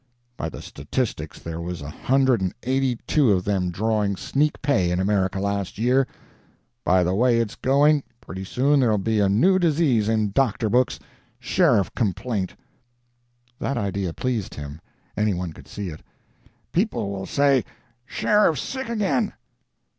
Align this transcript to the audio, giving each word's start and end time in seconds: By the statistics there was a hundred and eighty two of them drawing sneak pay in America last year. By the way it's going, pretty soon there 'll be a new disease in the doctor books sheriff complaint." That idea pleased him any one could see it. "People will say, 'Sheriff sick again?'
By 0.35 0.49
the 0.49 0.63
statistics 0.63 1.37
there 1.37 1.61
was 1.61 1.83
a 1.83 1.89
hundred 1.91 2.41
and 2.41 2.55
eighty 2.63 2.95
two 3.05 3.31
of 3.33 3.43
them 3.45 3.69
drawing 3.69 4.15
sneak 4.15 4.59
pay 4.63 4.89
in 4.89 4.99
America 4.99 5.39
last 5.39 5.77
year. 5.77 6.07
By 6.83 7.03
the 7.03 7.13
way 7.13 7.37
it's 7.37 7.53
going, 7.53 8.01
pretty 8.19 8.43
soon 8.43 8.79
there 8.79 8.91
'll 8.91 8.97
be 8.97 9.19
a 9.19 9.29
new 9.29 9.59
disease 9.59 10.09
in 10.09 10.25
the 10.25 10.31
doctor 10.31 10.71
books 10.71 10.97
sheriff 11.39 11.93
complaint." 11.93 12.55
That 13.59 13.77
idea 13.77 14.11
pleased 14.11 14.55
him 14.55 14.81
any 15.15 15.35
one 15.35 15.53
could 15.53 15.67
see 15.67 15.89
it. 15.89 16.01
"People 16.71 17.11
will 17.11 17.27
say, 17.27 17.63
'Sheriff 18.07 18.57
sick 18.57 18.89
again?' 18.89 19.33